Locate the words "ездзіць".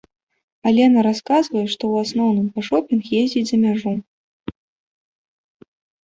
3.19-3.43